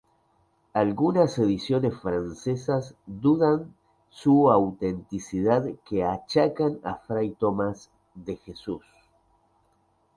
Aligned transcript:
Algunas 0.73 1.37
ediciones 1.37 1.95
francesas 1.99 2.95
dudan 3.05 3.65
de 3.65 3.71
su 4.09 4.49
autenticidad 4.49 5.63
que 5.87 6.03
achacan 6.03 6.79
a 6.83 6.95
fray 6.95 7.33
Tomas 7.35 7.91
de 8.15 8.35
Jesús. 8.37 8.81